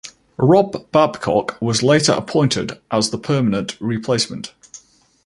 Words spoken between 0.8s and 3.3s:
Babcock was later appointed as the